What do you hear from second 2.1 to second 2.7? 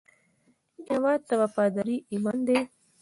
ایمان دی